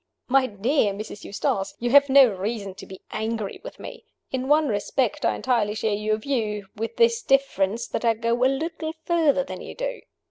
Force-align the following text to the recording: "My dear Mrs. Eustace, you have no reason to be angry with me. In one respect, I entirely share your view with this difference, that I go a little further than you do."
"My 0.27 0.47
dear 0.47 0.93
Mrs. 0.95 1.23
Eustace, 1.23 1.75
you 1.77 1.91
have 1.91 2.09
no 2.09 2.25
reason 2.25 2.73
to 2.73 2.87
be 2.87 3.01
angry 3.11 3.61
with 3.63 3.77
me. 3.79 4.03
In 4.31 4.47
one 4.47 4.67
respect, 4.67 5.23
I 5.23 5.35
entirely 5.35 5.75
share 5.75 5.93
your 5.93 6.17
view 6.17 6.65
with 6.75 6.97
this 6.97 7.21
difference, 7.21 7.85
that 7.89 8.03
I 8.03 8.15
go 8.15 8.33
a 8.43 8.47
little 8.47 8.95
further 9.05 9.43
than 9.43 9.61
you 9.61 9.75
do." 9.75 10.01